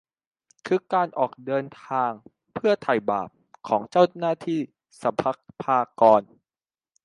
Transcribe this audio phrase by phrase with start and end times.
[0.67, 2.11] คือการออกเดินทาง
[2.53, 3.29] เพื่อไถ่บาป
[3.67, 4.59] ของเจ้าหน้าที่
[5.01, 5.15] สรร
[5.63, 6.21] พากร